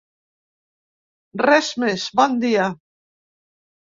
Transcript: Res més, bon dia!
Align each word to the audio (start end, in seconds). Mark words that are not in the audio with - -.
Res 1.43 1.69
més, 1.83 2.05
bon 2.21 2.39
dia! 2.45 2.65